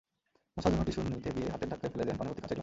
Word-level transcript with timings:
মোছার 0.55 0.71
জন্য 0.73 0.83
টিস্যু 0.87 1.01
নিতে 1.13 1.29
গিয়ে 1.35 1.47
হাতের 1.53 1.69
ধাক্কায় 1.71 1.91
ফেলে 1.93 2.03
দেবেন 2.05 2.17
পানিভর্তি 2.19 2.41
কাচের 2.41 2.53
গ্লাস। 2.55 2.59